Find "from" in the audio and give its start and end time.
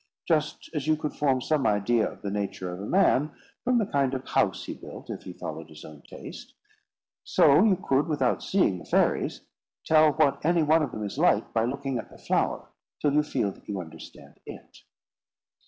3.63-3.77